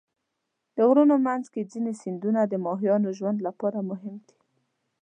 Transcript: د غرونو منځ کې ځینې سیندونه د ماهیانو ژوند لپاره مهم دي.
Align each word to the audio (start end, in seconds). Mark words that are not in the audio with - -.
د 0.75 0.77
غرونو 0.87 1.15
منځ 1.27 1.45
کې 1.53 1.69
ځینې 1.71 1.91
سیندونه 2.01 2.41
د 2.45 2.53
ماهیانو 2.65 3.09
ژوند 3.17 3.37
لپاره 3.47 3.79
مهم 3.89 4.15
دي. 4.27 4.37